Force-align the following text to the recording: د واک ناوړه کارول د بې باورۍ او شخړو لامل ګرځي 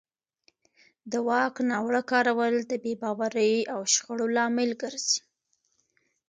د 1.11 1.13
واک 1.27 1.55
ناوړه 1.69 2.01
کارول 2.11 2.53
د 2.71 2.73
بې 2.83 2.93
باورۍ 3.01 3.55
او 3.73 3.79
شخړو 3.93 4.25
لامل 4.35 4.69
ګرځي 4.81 5.19